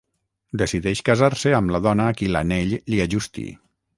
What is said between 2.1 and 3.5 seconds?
a qui l'anell li ajusti.